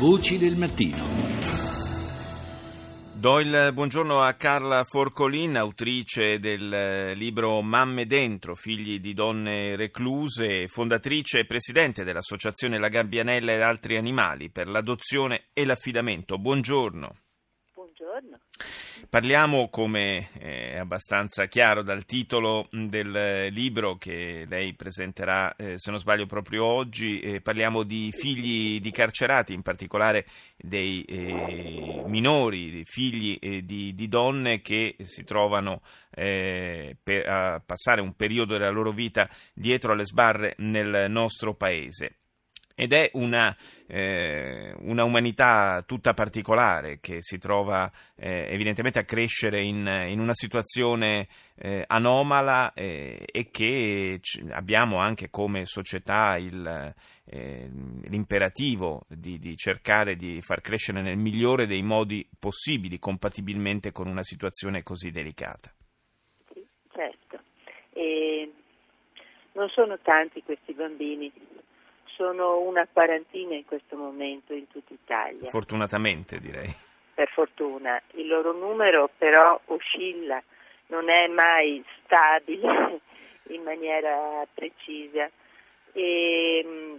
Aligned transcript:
Voci 0.00 0.38
del 0.38 0.56
mattino. 0.56 0.96
Do 3.20 3.38
il 3.38 3.70
buongiorno 3.74 4.22
a 4.22 4.32
Carla 4.32 4.82
Forcolin, 4.82 5.58
autrice 5.58 6.38
del 6.38 7.12
libro 7.16 7.60
Mamme 7.60 8.06
Dentro, 8.06 8.54
figli 8.54 8.98
di 8.98 9.12
donne 9.12 9.76
recluse, 9.76 10.68
fondatrice 10.68 11.40
e 11.40 11.44
presidente 11.44 12.02
dell'Associazione 12.02 12.78
La 12.78 12.88
Gabbianella 12.88 13.52
ed 13.52 13.60
altri 13.60 13.98
animali 13.98 14.50
per 14.50 14.68
l'adozione 14.68 15.48
e 15.52 15.66
l'affidamento. 15.66 16.38
Buongiorno. 16.38 17.16
Buongiorno. 18.20 18.38
Parliamo, 19.08 19.68
come 19.70 20.28
è 20.38 20.76
abbastanza 20.76 21.46
chiaro 21.46 21.82
dal 21.82 22.04
titolo 22.04 22.68
del 22.70 23.48
libro 23.50 23.96
che 23.96 24.44
lei 24.46 24.74
presenterà, 24.74 25.56
eh, 25.56 25.78
se 25.78 25.90
non 25.90 25.98
sbaglio, 25.98 26.26
proprio 26.26 26.64
oggi, 26.64 27.18
eh, 27.20 27.40
parliamo 27.40 27.82
di 27.82 28.12
figli 28.14 28.78
di 28.78 28.90
carcerati, 28.90 29.54
in 29.54 29.62
particolare 29.62 30.26
dei 30.56 31.02
eh, 31.04 32.04
minori, 32.06 32.84
figli 32.84 33.38
eh, 33.40 33.64
di, 33.64 33.94
di, 33.94 34.08
donne 34.08 34.60
che 34.60 34.96
si 35.00 35.24
trovano 35.24 35.80
eh, 36.10 36.98
a 37.26 37.62
passare 37.64 38.02
un 38.02 38.14
periodo 38.14 38.58
della 38.58 38.70
loro 38.70 38.92
vita 38.92 39.28
dietro 39.54 39.92
alle 39.92 40.04
sbarre 40.04 40.54
nel 40.58 41.10
nostro 41.10 41.54
paese 41.54 42.19
ed 42.80 42.94
è 42.94 43.10
una, 43.12 43.54
eh, 43.86 44.74
una, 44.78 45.04
umanità 45.04 45.82
tutta 45.86 46.14
particolare 46.14 46.98
che 46.98 47.18
si 47.20 47.36
trova 47.36 47.92
eh, 48.16 48.46
evidentemente 48.48 48.98
a 48.98 49.04
crescere 49.04 49.60
in, 49.60 49.86
in 50.08 50.18
una 50.18 50.32
situazione 50.32 51.28
eh, 51.56 51.84
anomala 51.86 52.72
eh, 52.72 53.22
e 53.30 53.50
che 53.50 54.18
abbiamo 54.52 54.96
anche 54.96 55.28
come 55.28 55.66
società 55.66 56.38
il, 56.38 56.94
eh, 57.26 57.68
l'imperativo 58.04 59.02
di, 59.08 59.38
di, 59.38 59.58
cercare 59.58 60.16
di 60.16 60.40
far 60.40 60.62
crescere 60.62 61.02
nel 61.02 61.18
migliore 61.18 61.66
dei 61.66 61.82
modi 61.82 62.26
possibili, 62.38 62.98
compatibilmente 62.98 63.92
con 63.92 64.08
una 64.08 64.22
situazione 64.22 64.82
così 64.82 65.10
delicata. 65.10 65.70
Sì, 66.50 66.66
certo. 66.94 67.42
E 67.92 68.50
non 69.52 69.68
sono 69.68 69.98
tanti 69.98 70.42
questi 70.42 70.72
bambini 70.72 71.30
sono 72.20 72.58
una 72.60 72.86
quarantina 72.92 73.54
in 73.54 73.64
questo 73.64 73.96
momento 73.96 74.52
in 74.52 74.68
tutta 74.68 74.92
Italia. 74.92 75.48
Fortunatamente 75.48 76.38
direi. 76.38 76.68
Per 77.14 77.28
fortuna. 77.30 77.98
Il 78.16 78.26
loro 78.26 78.52
numero 78.52 79.08
però 79.16 79.58
oscilla, 79.66 80.42
non 80.88 81.08
è 81.08 81.28
mai 81.28 81.82
stabile 82.04 83.00
in 83.48 83.62
maniera 83.62 84.46
precisa 84.52 85.30
e 85.92 86.62
mm, 86.62 86.94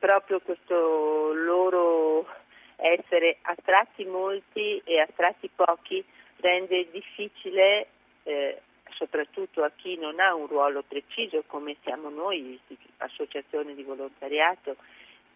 proprio 0.00 0.40
questo 0.40 1.32
loro 1.34 2.26
essere 2.74 3.36
a 3.42 3.54
tratti 3.64 4.04
molti 4.04 4.82
e 4.84 4.98
a 4.98 5.06
tratti 5.14 5.48
pochi 5.54 6.04
rende 6.38 6.90
difficile 6.90 7.86
eh, 8.24 8.60
soprattutto 8.96 9.62
a 9.62 9.70
chi 9.74 9.96
non 9.96 10.20
ha 10.20 10.34
un 10.34 10.46
ruolo 10.46 10.82
preciso 10.86 11.42
come 11.46 11.76
siamo 11.82 12.08
noi, 12.08 12.58
associazione 12.98 13.74
di 13.74 13.82
volontariato, 13.82 14.76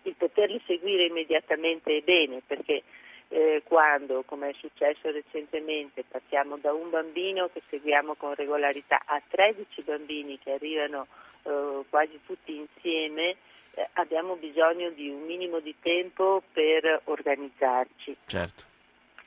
il 0.02 0.14
poterli 0.14 0.60
seguire 0.66 1.06
immediatamente 1.06 1.96
è 1.96 2.00
bene 2.00 2.40
perché 2.46 2.82
eh, 3.28 3.62
quando, 3.64 4.22
come 4.24 4.50
è 4.50 4.54
successo 4.54 5.10
recentemente, 5.10 6.04
passiamo 6.08 6.56
da 6.56 6.72
un 6.72 6.88
bambino 6.90 7.50
che 7.52 7.62
seguiamo 7.68 8.14
con 8.14 8.34
regolarità 8.34 9.02
a 9.04 9.20
13 9.28 9.82
bambini 9.82 10.38
che 10.38 10.52
arrivano 10.52 11.06
eh, 11.42 11.84
quasi 11.90 12.18
tutti 12.24 12.56
insieme, 12.56 13.36
eh, 13.74 13.88
abbiamo 13.94 14.36
bisogno 14.36 14.90
di 14.90 15.10
un 15.10 15.24
minimo 15.26 15.60
di 15.60 15.74
tempo 15.80 16.42
per 16.52 17.02
organizzarci. 17.04 18.16
Certo. 18.26 18.64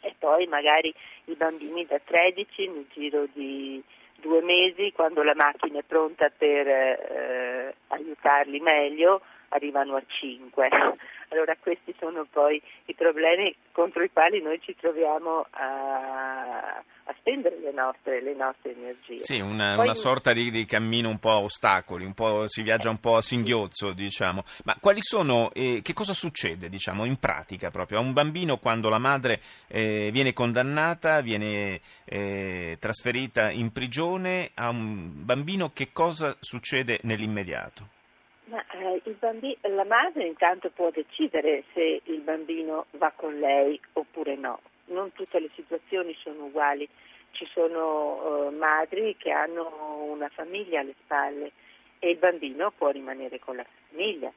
E 0.02 0.16
poi 0.18 0.48
magari 0.48 0.92
i 1.26 1.36
bambini 1.36 1.86
da 1.86 2.00
13 2.04 2.68
nel 2.70 2.88
giro 2.92 3.28
di 3.34 3.84
due 4.22 4.42
mesi, 4.42 4.94
quando 4.94 5.24
la 5.24 5.36
macchina 5.36 5.80
è 5.80 5.84
pronta 5.84 6.30
per 6.36 6.68
eh, 6.68 7.76
aiutarli 7.88 8.60
meglio, 8.60 9.22
arrivano 9.50 9.96
a 9.96 10.04
cinque. 10.08 10.70
Allora 11.32 11.56
questi 11.58 11.96
sono 11.98 12.28
poi 12.30 12.62
i 12.88 12.94
problemi 12.94 13.56
contro 13.72 14.04
i 14.04 14.12
quali 14.12 14.42
noi 14.42 14.60
ci 14.60 14.76
troviamo 14.76 15.46
a 15.52 16.84
spendere 17.22 17.60
le 17.60 17.72
nostre, 17.72 18.22
le 18.22 18.34
nostre, 18.34 18.76
energie. 18.76 19.24
Sì, 19.24 19.40
una, 19.40 19.76
poi, 19.76 19.86
una 19.86 19.94
sorta 19.94 20.34
di, 20.34 20.50
di, 20.50 20.66
cammino 20.66 21.08
un 21.08 21.20
po' 21.20 21.30
a 21.30 21.40
ostacoli, 21.40 22.06
un 22.06 22.14
po', 22.14 22.48
si 22.48 22.64
viaggia 22.64 22.90
un 22.90 23.00
po' 23.00 23.16
a 23.16 23.22
singhiozzo, 23.22 23.94
diciamo. 23.94 24.44
Ma 24.66 24.76
quali 24.80 25.02
sono, 25.02 25.52
eh, 25.54 25.82
che 25.84 25.94
cosa 25.94 26.14
succede, 26.14 26.68
diciamo, 26.68 27.06
in 27.06 27.18
pratica 27.18 27.70
proprio 27.70 28.00
a 28.00 28.02
un 28.02 28.14
bambino 28.14 28.58
quando 28.58 28.90
la 28.90 29.00
madre 29.00 29.40
eh, 29.68 30.10
viene 30.12 30.34
condannata, 30.34 31.22
viene 31.22 31.80
eh, 32.06 32.78
trasferita 32.80 33.52
in 33.52 33.72
prigione, 33.72 34.52
a 34.56 34.70
un 34.70 35.24
bambino 35.24 35.72
che 35.74 35.92
cosa 35.94 36.36
succede 36.40 37.00
nell'immediato? 37.04 38.00
Ma, 38.46 38.62
eh, 38.74 39.02
bambino, 39.22 39.56
la 39.62 39.86
madre 39.86 40.26
intanto 40.26 40.72
può 40.72 40.90
decidere 40.90 41.64
se 41.74 42.02
il 42.04 42.20
bambino 42.22 42.88
va 42.98 43.12
con 43.16 43.40
lei 43.40 43.80
oppure 43.94 44.36
no. 44.36 44.60
Non 44.86 45.14
tutte 45.14 45.40
le 45.40 45.50
situazioni 45.56 46.14
sono 46.20 46.46
uguali. 46.46 46.88
Ci 47.32 47.46
sono 47.54 48.48
eh, 48.48 48.52
madri 48.52 49.16
che 49.18 49.32
hanno 49.32 50.04
una 50.10 50.30
famiglia 50.30 50.82
alle 50.82 50.96
spalle 51.04 51.52
e 52.00 52.10
il 52.12 52.18
bambino 52.18 52.72
può 52.72 52.90
rimanere 52.90 53.40
con 53.40 53.56
la 53.56 53.66
famiglia. 53.90 54.32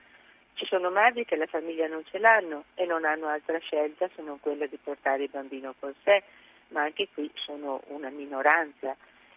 Ci 0.55 0.67
sono 0.67 0.91
madri 0.91 1.25
che 1.25 1.37
la 1.37 1.47
famiglia 1.47 1.89
non 1.89 2.05
ce 2.05 2.19
l'hanno 2.19 2.65
e 2.75 2.87
non 2.87 3.05
hanno 3.05 3.27
altra 3.27 3.59
scelta 3.59 4.09
se 4.15 4.23
non 4.23 4.39
quella 4.41 4.67
di 4.67 4.79
portare 4.83 5.25
il 5.25 5.31
bambino 5.31 5.75
con 5.81 5.93
sé, 6.05 6.23
ma 6.69 6.83
anche 6.83 7.09
qui 7.13 7.31
sono 7.35 7.83
una 7.89 8.11
minoranza 8.11 8.97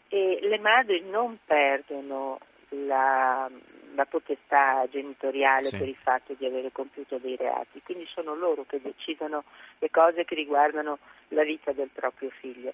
e 0.09 0.39
le 0.41 0.59
madri 0.59 1.01
non 1.01 1.39
perdono 1.43 2.39
la, 2.69 3.49
la 3.95 4.05
potestà 4.05 4.85
genitoriale 4.89 5.65
sì. 5.65 5.77
per 5.77 5.87
il 5.87 5.95
fatto 5.95 6.33
di 6.33 6.45
avere 6.45 6.71
compiuto 6.71 7.17
dei 7.17 7.35
reati, 7.35 7.81
quindi 7.83 8.05
sono 8.07 8.35
loro 8.35 8.65
che 8.67 8.81
decidono 8.81 9.43
le 9.79 9.89
cose 9.89 10.25
che 10.25 10.35
riguardano 10.35 10.99
la 11.29 11.43
vita 11.43 11.71
del 11.71 11.89
proprio 11.93 12.29
figlio. 12.29 12.73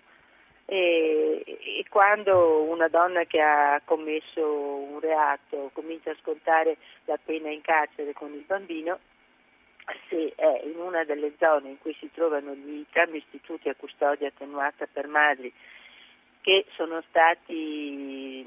E, 0.65 1.43
e, 1.45 1.85
quando 1.89 2.63
una 2.63 2.87
donna 2.87 3.25
che 3.25 3.41
ha 3.41 3.81
commesso 3.83 4.45
un 4.45 4.99
reato 4.99 5.69
comincia 5.73 6.11
a 6.11 6.17
scontare 6.21 6.77
la 7.05 7.19
pena 7.23 7.49
in 7.49 7.61
carcere 7.61 8.13
con 8.13 8.33
il 8.33 8.43
bambino, 8.45 8.99
se 10.09 10.33
è 10.35 10.61
in 10.63 10.79
una 10.79 11.03
delle 11.03 11.33
zone 11.37 11.69
in 11.69 11.79
cui 11.79 11.93
si 11.99 12.09
trovano 12.13 12.53
gli 12.53 12.85
cambi 12.91 13.17
istituti 13.17 13.67
a 13.67 13.75
custodia 13.75 14.29
attenuata 14.29 14.87
per 14.91 15.07
madri 15.07 15.51
che 16.41 16.65
sono 16.75 17.01
stati 17.09 18.45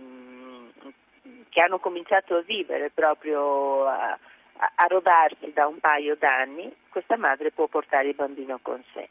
che 1.48 1.60
hanno 1.60 1.78
cominciato 1.78 2.36
a 2.36 2.42
vivere 2.42 2.90
proprio 2.90 3.86
a, 3.86 4.18
a, 4.56 4.86
rodarsi 4.88 5.52
da 5.52 5.66
un 5.66 5.78
paio 5.78 6.14
d'anni, 6.16 6.70
questa 6.90 7.16
madre 7.16 7.50
può 7.50 7.66
portare 7.66 8.08
il 8.08 8.14
bambino 8.14 8.58
con 8.60 8.82
sé. 8.92 9.08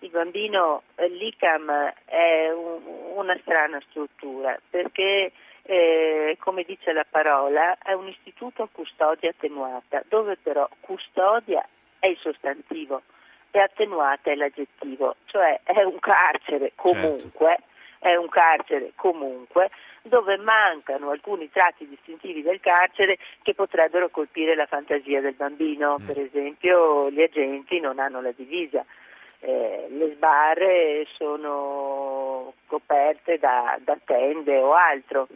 Il 0.00 0.10
bambino, 0.10 0.82
eh, 0.96 1.08
l'ICAM 1.08 1.92
è 2.04 2.50
un, 2.50 2.80
una 3.14 3.38
strana 3.40 3.80
struttura 3.88 4.58
perché, 4.68 5.32
eh, 5.62 6.36
come 6.40 6.64
dice 6.64 6.92
la 6.92 7.06
parola, 7.08 7.78
è 7.82 7.92
un 7.92 8.08
istituto 8.08 8.64
a 8.64 8.68
custodia 8.70 9.30
attenuata, 9.30 10.02
dove 10.08 10.36
però 10.36 10.68
custodia 10.80 11.66
è 11.98 12.08
il 12.08 12.18
sostantivo 12.18 13.02
e 13.50 13.60
attenuata 13.60 14.30
è 14.30 14.34
l'aggettivo, 14.34 15.16
cioè 15.26 15.60
è 15.62 15.82
un 15.82 15.98
carcere 16.00 16.72
comunque. 16.74 17.46
Certo 17.46 17.72
è 18.04 18.16
un 18.16 18.28
carcere 18.28 18.92
comunque 18.96 19.70
dove 20.02 20.36
mancano 20.36 21.08
alcuni 21.08 21.48
tratti 21.50 21.88
distintivi 21.88 22.42
del 22.42 22.60
carcere 22.60 23.16
che 23.40 23.54
potrebbero 23.54 24.10
colpire 24.10 24.54
la 24.54 24.66
fantasia 24.66 25.22
del 25.22 25.32
bambino, 25.32 25.98
mm. 25.98 26.06
per 26.06 26.18
esempio 26.18 27.10
gli 27.10 27.22
agenti 27.22 27.80
non 27.80 27.98
hanno 27.98 28.20
la 28.20 28.32
divisa. 28.32 28.84
Eh, 29.46 29.88
le 29.90 30.14
sbarre 30.14 31.06
sono 31.18 32.54
coperte 32.66 33.36
da, 33.38 33.78
da 33.84 33.98
tende 34.02 34.56
o 34.56 34.72
altro. 34.72 35.28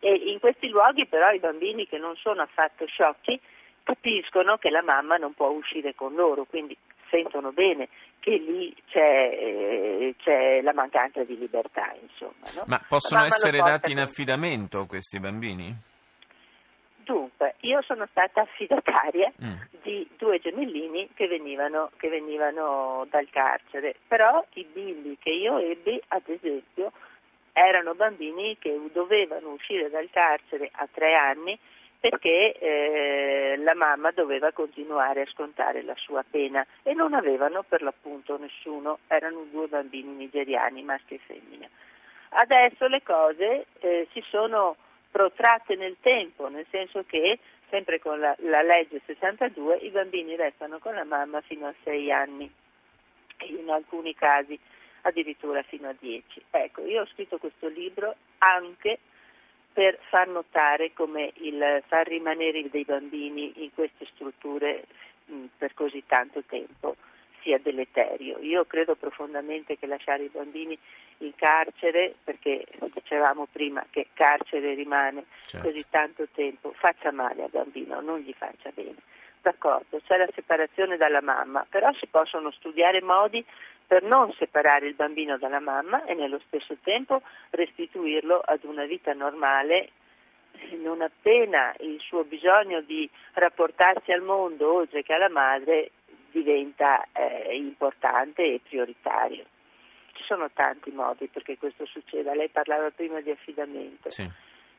E 0.00 0.12
in 0.12 0.40
questi 0.40 0.68
luoghi 0.68 1.06
però 1.06 1.30
i 1.30 1.38
bambini 1.38 1.86
che 1.86 1.98
non 1.98 2.16
sono 2.16 2.42
affatto 2.42 2.86
sciocchi 2.86 3.40
capiscono 3.84 4.56
che 4.56 4.70
la 4.70 4.82
mamma 4.82 5.16
non 5.16 5.32
può 5.32 5.48
uscire 5.48 5.94
con 5.94 6.14
loro, 6.14 6.44
quindi 6.44 6.76
sentono 7.08 7.52
bene 7.52 7.88
che 8.18 8.36
lì 8.36 8.74
c'è, 8.88 9.30
eh, 9.32 10.14
c'è 10.18 10.60
la 10.62 10.72
mancanza 10.72 11.22
di 11.22 11.38
libertà. 11.38 11.94
Insomma, 12.00 12.50
no? 12.54 12.64
Ma 12.66 12.80
possono 12.88 13.24
essere 13.24 13.58
dati 13.58 13.92
in 13.92 14.00
affidamento 14.00 14.86
questi 14.86 15.20
bambini? 15.20 15.90
Dunque, 17.04 17.54
io 17.60 17.82
sono 17.82 18.06
stata 18.10 18.42
affidataria 18.42 19.32
mm. 19.42 19.52
di 19.82 20.08
due 20.16 20.38
gemellini 20.38 21.08
che 21.14 21.26
venivano, 21.26 21.90
che 21.96 22.08
venivano, 22.08 23.06
dal 23.10 23.28
carcere, 23.30 23.96
però 24.06 24.44
i 24.54 24.64
bimbi 24.64 25.16
che 25.18 25.30
io 25.30 25.58
ebbi, 25.58 26.00
ad 26.08 26.22
esempio, 26.26 26.92
erano 27.52 27.94
bambini 27.94 28.56
che 28.58 28.78
dovevano 28.92 29.50
uscire 29.50 29.90
dal 29.90 30.08
carcere 30.10 30.70
a 30.72 30.88
tre 30.90 31.14
anni 31.14 31.58
perché 32.02 32.58
eh, 32.58 33.56
la 33.58 33.74
mamma 33.74 34.10
doveva 34.10 34.50
continuare 34.50 35.22
a 35.22 35.30
scontare 35.30 35.82
la 35.82 35.94
sua 35.96 36.24
pena 36.28 36.66
e 36.82 36.94
non 36.94 37.14
avevano 37.14 37.62
per 37.62 37.80
l'appunto 37.80 38.36
nessuno, 38.38 38.98
erano 39.06 39.46
due 39.52 39.68
bambini 39.68 40.12
nigeriani, 40.12 40.82
maschio 40.82 41.16
e 41.16 41.20
femmina. 41.24 41.68
Adesso 42.30 42.88
le 42.88 43.02
cose 43.04 43.66
eh, 43.78 44.08
si 44.12 44.20
sono 44.28 44.76
protratte 45.12 45.76
nel 45.76 45.96
tempo, 46.00 46.48
nel 46.48 46.66
senso 46.70 47.04
che 47.06 47.38
sempre 47.68 48.00
con 48.00 48.18
la, 48.18 48.34
la, 48.40 48.62
legge 48.62 49.00
62 49.04 49.76
i 49.76 49.90
bambini 49.90 50.34
restano 50.34 50.78
con 50.78 50.94
la 50.94 51.04
mamma 51.04 51.40
fino 51.42 51.66
a 51.66 51.74
6 51.84 52.10
anni 52.10 52.50
e 53.36 53.46
in 53.46 53.70
alcuni 53.70 54.14
casi 54.14 54.58
addirittura 55.02 55.62
fino 55.62 55.88
a 55.88 55.94
10. 55.98 56.44
Ecco, 56.50 56.84
io 56.84 57.02
ho 57.02 57.06
scritto 57.06 57.38
questo 57.38 57.68
libro 57.68 58.16
anche 58.38 58.98
per 59.72 59.98
far 60.08 60.28
notare 60.28 60.92
come 60.92 61.32
il 61.36 61.82
far 61.86 62.06
rimanere 62.06 62.68
dei 62.70 62.84
bambini 62.84 63.64
in 63.64 63.72
queste 63.72 64.06
strutture 64.14 64.84
mh, 65.26 65.44
per 65.58 65.74
così 65.74 66.02
tanto 66.06 66.42
tempo 66.44 66.96
sia 67.42 67.58
deleterio. 67.58 68.38
Io 68.40 68.64
credo 68.64 68.94
profondamente 68.94 69.76
che 69.78 69.86
lasciare 69.86 70.24
i 70.24 70.30
bambini 70.32 70.78
in 71.24 71.34
carcere, 71.34 72.14
perché 72.22 72.64
dicevamo 72.92 73.46
prima 73.50 73.84
che 73.90 74.08
carcere 74.12 74.74
rimane 74.74 75.24
certo. 75.44 75.66
così 75.66 75.84
tanto 75.90 76.26
tempo, 76.34 76.72
faccia 76.76 77.12
male 77.12 77.44
al 77.44 77.50
bambino, 77.50 78.00
non 78.00 78.18
gli 78.18 78.34
faccia 78.36 78.70
bene. 78.74 78.96
D'accordo, 79.40 80.00
c'è 80.06 80.16
la 80.16 80.28
separazione 80.34 80.96
dalla 80.96 81.20
mamma, 81.20 81.66
però 81.68 81.92
si 81.94 82.06
possono 82.06 82.50
studiare 82.52 83.02
modi 83.02 83.44
per 83.86 84.04
non 84.04 84.32
separare 84.34 84.86
il 84.86 84.94
bambino 84.94 85.36
dalla 85.36 85.60
mamma 85.60 86.04
e 86.04 86.14
nello 86.14 86.40
stesso 86.46 86.76
tempo 86.82 87.22
restituirlo 87.50 88.40
ad 88.44 88.64
una 88.64 88.84
vita 88.84 89.12
normale 89.12 89.90
non 90.80 91.02
appena 91.02 91.74
il 91.80 91.98
suo 92.00 92.24
bisogno 92.24 92.80
di 92.82 93.08
rapportarsi 93.34 94.12
al 94.12 94.22
mondo 94.22 94.72
oltre 94.72 95.02
che 95.02 95.12
alla 95.12 95.28
madre 95.28 95.90
diventa 96.30 97.06
eh, 97.12 97.56
importante 97.56 98.42
e 98.42 98.60
prioritario. 98.66 99.44
Ci 100.22 100.28
sono 100.28 100.50
tanti 100.52 100.92
modi 100.92 101.26
perché 101.26 101.58
questo 101.58 101.84
succeda. 101.84 102.32
Lei 102.32 102.48
parlava 102.48 102.90
prima 102.90 103.20
di 103.20 103.32
affidamento. 103.32 104.08
Sì. 104.08 104.28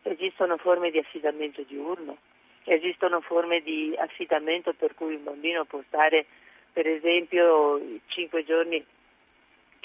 Esistono 0.03 0.55
forme 0.55 0.89
di 0.89 0.99
affidamento 0.99 1.63
diurno, 1.63 2.17
esistono 2.63 3.19
forme 3.19 3.61
di 3.61 3.93
affidamento 3.97 4.73
per 4.73 4.95
cui 4.95 5.15
un 5.15 5.23
bambino 5.23 5.65
può 5.65 5.81
stare 5.87 6.25
per 6.71 6.87
esempio 6.87 7.81
cinque 8.07 8.45
giorni 8.45 8.83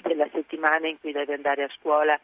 della 0.01 0.29
settimana 0.33 0.87
in 0.87 1.01
cui 1.01 1.11
deve 1.11 1.35
andare 1.35 1.65
a 1.65 1.71
scuola 1.79 2.19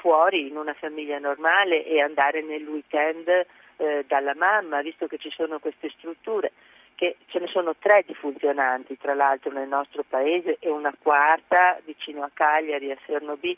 fuori 0.00 0.48
in 0.48 0.56
una 0.56 0.74
famiglia 0.74 1.18
normale 1.18 1.84
e 1.84 2.00
andare 2.00 2.42
nel 2.42 2.66
weekend 2.66 3.28
eh, 3.28 4.04
dalla 4.06 4.34
mamma, 4.34 4.80
visto 4.80 5.06
che 5.06 5.18
ci 5.18 5.30
sono 5.30 5.58
queste 5.58 5.90
strutture, 5.90 6.52
che 6.98 7.16
ce 7.28 7.38
ne 7.38 7.46
sono 7.46 7.76
tre 7.78 8.02
di 8.04 8.12
funzionanti 8.12 8.98
tra 8.98 9.14
l'altro 9.14 9.52
nel 9.52 9.68
nostro 9.68 10.02
paese 10.02 10.56
e 10.58 10.68
una 10.68 10.92
quarta 11.00 11.78
vicino 11.84 12.24
a 12.24 12.30
Cagliari, 12.34 12.90
a 12.90 12.96
Fernobi, 12.96 13.56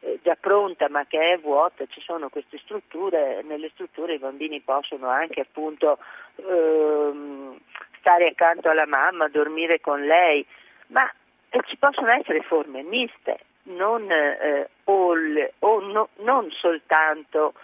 eh, 0.00 0.20
già 0.22 0.36
pronta 0.38 0.88
ma 0.88 1.04
che 1.04 1.32
è 1.32 1.38
vuota, 1.38 1.84
ci 1.88 2.00
sono 2.00 2.28
queste 2.28 2.58
strutture, 2.58 3.42
nelle 3.42 3.70
strutture 3.70 4.14
i 4.14 4.20
bambini 4.20 4.60
possono 4.60 5.08
anche 5.08 5.40
appunto 5.40 5.98
ehm, 6.36 7.58
stare 7.98 8.28
accanto 8.28 8.68
alla 8.68 8.86
mamma, 8.86 9.26
dormire 9.26 9.80
con 9.80 10.02
lei, 10.02 10.46
ma 10.88 11.10
e 11.48 11.60
ci 11.66 11.76
possono 11.78 12.12
essere 12.12 12.42
forme 12.42 12.84
miste, 12.84 13.38
non, 13.64 14.08
eh, 14.12 14.68
all, 14.84 15.50
o 15.58 15.80
no, 15.80 16.08
non 16.18 16.48
soltanto 16.52 17.54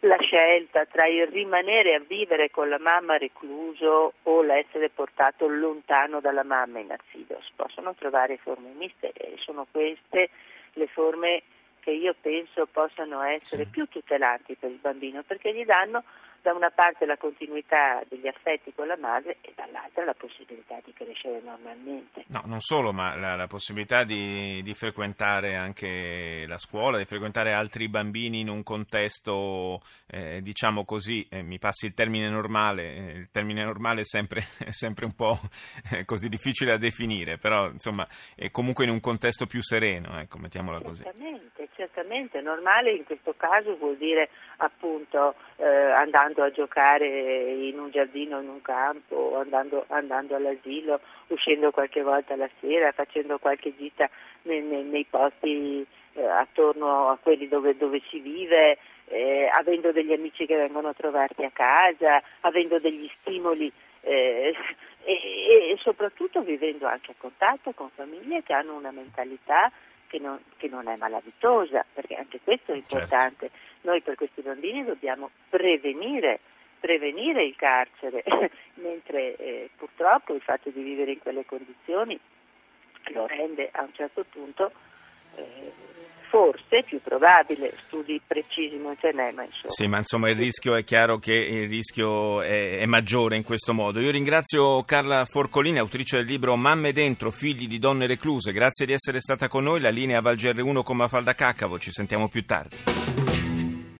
la 0.00 0.16
scelta 0.18 0.86
tra 0.86 1.06
il 1.06 1.26
rimanere 1.26 1.94
a 1.94 2.00
vivere 2.00 2.50
con 2.50 2.68
la 2.68 2.78
mamma 2.78 3.18
recluso 3.18 4.14
o 4.22 4.42
l'essere 4.42 4.88
portato 4.88 5.46
lontano 5.46 6.20
dalla 6.20 6.44
mamma 6.44 6.78
in 6.78 6.90
affido, 6.90 7.38
si 7.42 7.52
possono 7.54 7.94
trovare 7.94 8.38
forme 8.38 8.70
miste 8.76 9.12
e 9.12 9.34
sono 9.38 9.66
queste 9.70 10.30
le 10.74 10.86
forme 10.86 11.42
che 11.80 11.90
io 11.90 12.14
penso 12.20 12.66
possano 12.70 13.22
essere 13.22 13.64
sì. 13.64 13.70
più 13.70 13.86
tutelanti 13.86 14.54
per 14.54 14.70
il 14.70 14.78
bambino 14.78 15.22
perché 15.22 15.52
gli 15.54 15.64
danno 15.64 16.04
da 16.42 16.54
una 16.54 16.70
parte 16.70 17.04
la 17.04 17.16
continuità 17.16 18.02
degli 18.08 18.26
affetti 18.26 18.72
con 18.74 18.86
la 18.86 18.96
madre 18.96 19.38
e 19.40 19.52
dall'altra 19.54 20.04
la 20.04 20.14
possibilità 20.14 20.78
di 20.84 20.92
crescere 20.92 21.40
normalmente. 21.42 22.24
No, 22.28 22.42
non 22.46 22.60
solo, 22.60 22.92
ma 22.92 23.14
la, 23.16 23.36
la 23.36 23.46
possibilità 23.46 24.04
di, 24.04 24.62
di, 24.62 24.74
frequentare 24.74 25.56
anche 25.56 26.44
la 26.46 26.56
scuola, 26.56 26.96
di 26.96 27.04
frequentare 27.04 27.52
altri 27.52 27.88
bambini 27.88 28.40
in 28.40 28.48
un 28.48 28.62
contesto, 28.62 29.80
eh, 30.06 30.40
diciamo 30.40 30.84
così, 30.84 31.26
eh, 31.30 31.42
mi 31.42 31.58
passi 31.58 31.86
il 31.86 31.94
termine 31.94 32.28
normale, 32.28 32.82
eh, 32.82 33.10
il 33.18 33.30
termine 33.30 33.62
normale 33.64 34.00
è 34.00 34.04
sempre, 34.04 34.42
è 34.64 34.70
sempre 34.70 35.04
un 35.04 35.14
po' 35.14 35.38
eh, 35.92 36.04
così 36.04 36.28
difficile 36.28 36.72
da 36.72 36.78
definire, 36.78 37.36
però 37.36 37.68
insomma 37.68 38.06
è 38.34 38.50
comunque 38.50 38.84
in 38.84 38.90
un 38.90 39.00
contesto 39.00 39.46
più 39.46 39.62
sereno, 39.62 40.18
ecco, 40.18 40.38
mettiamola 40.38 40.80
così. 40.80 41.02
Certamente, 41.02 41.68
certamente, 41.74 42.40
normale 42.40 42.92
in 42.92 43.04
questo 43.04 43.34
caso 43.36 43.76
vuol 43.76 43.96
dire 43.96 44.30
appunto 44.58 45.34
eh, 45.56 45.92
andando 46.30 46.42
a 46.42 46.50
giocare 46.50 47.06
in 47.52 47.78
un 47.78 47.90
giardino, 47.90 48.40
in 48.40 48.48
un 48.48 48.62
campo, 48.62 49.36
andando, 49.38 49.84
andando, 49.88 50.36
all'asilo, 50.36 51.00
uscendo 51.28 51.70
qualche 51.70 52.02
volta 52.02 52.36
la 52.36 52.48
sera, 52.60 52.92
facendo 52.92 53.38
qualche 53.38 53.74
gita 53.76 54.08
nei, 54.42 54.62
nei, 54.62 54.84
nei 54.84 55.06
posti 55.08 55.84
eh, 56.14 56.24
attorno 56.24 57.08
a 57.08 57.18
quelli 57.20 57.48
dove, 57.48 57.76
dove 57.76 58.00
si 58.08 58.20
vive, 58.20 58.78
eh, 59.08 59.50
avendo 59.52 59.92
degli 59.92 60.12
amici 60.12 60.46
che 60.46 60.56
vengono 60.56 60.88
a 60.88 60.94
trovarti 60.94 61.44
a 61.44 61.50
casa, 61.50 62.22
avendo 62.40 62.78
degli 62.78 63.10
stimoli 63.20 63.70
eh, 64.02 64.54
e, 65.04 65.12
e, 65.12 65.76
soprattutto 65.78 66.42
vivendo 66.42 66.86
anche 66.86 67.10
a 67.10 67.14
contatto 67.18 67.72
con 67.72 67.90
famiglie 67.90 68.42
che 68.42 68.52
hanno 68.52 68.74
una 68.74 68.92
mentalità 68.92 69.70
che 70.10 70.18
non, 70.18 70.38
che 70.56 70.68
non, 70.68 70.88
è 70.88 70.96
malavitosa, 70.96 71.86
perché 71.94 72.16
anche 72.16 72.40
questo 72.42 72.72
è 72.72 72.80
certo. 72.80 72.96
importante. 72.96 73.50
Certo. 73.50 73.88
Noi 73.88 74.00
per 74.02 74.16
questi 74.16 74.42
bambini 74.42 74.84
dobbiamo 74.84 75.30
prevenire, 75.48 76.40
prevenire 76.80 77.44
il 77.44 77.54
carcere, 77.54 78.24
mentre 78.74 79.36
eh, 79.36 79.70
purtroppo 79.76 80.34
il 80.34 80.42
fatto 80.42 80.70
di 80.70 80.82
vivere 80.82 81.12
in 81.12 81.20
quelle 81.20 81.46
condizioni 81.46 82.18
lo 83.12 83.26
rende 83.26 83.68
a 83.72 83.82
un 83.82 83.94
certo 83.94 84.24
punto 84.28 84.72
eh, 85.36 85.72
forse 86.30 86.84
più 86.84 87.00
probabile, 87.02 87.74
studi 87.86 88.20
precisi 88.24 88.78
non 88.78 88.96
ce 88.98 89.10
n'è, 89.12 89.32
ma 89.32 89.42
insomma. 89.42 89.70
Sì, 89.70 89.86
ma 89.88 89.98
insomma 89.98 90.30
il 90.30 90.38
rischio 90.38 90.76
è 90.76 90.84
chiaro 90.84 91.18
che 91.18 91.34
il 91.34 91.68
rischio 91.68 92.40
è, 92.40 92.78
è, 92.78 92.86
maggiore 92.86 93.36
in 93.36 93.42
questo 93.42 93.74
modo. 93.74 94.00
Io 94.00 94.10
ringrazio 94.10 94.80
Carla 94.82 95.24
Forcolini, 95.26 95.78
autrice 95.78 96.18
del 96.18 96.26
libro 96.26 96.56
Mamme 96.56 96.92
dentro, 96.92 97.30
figli 97.30 97.66
di 97.66 97.78
donne 97.78 98.06
recluse. 98.06 98.52
Grazie 98.52 98.86
di 98.86 98.92
essere 98.92 99.20
stata 99.20 99.48
con 99.48 99.64
noi. 99.64 99.80
La 99.80 99.90
linea 99.90 100.20
Val 100.20 100.36
GR1 100.36 100.82
con 100.82 100.96
Mafalda 100.96 101.34
Caccavo. 101.34 101.78
Ci 101.78 101.90
sentiamo 101.90 102.28
più 102.28 102.44
tardi. 102.46 103.19